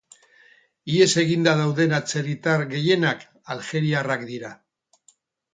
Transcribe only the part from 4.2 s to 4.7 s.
dira.